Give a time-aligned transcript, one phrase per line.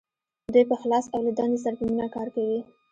[0.53, 2.59] دوی په اخلاص او له دندې سره په مینه کار کوي.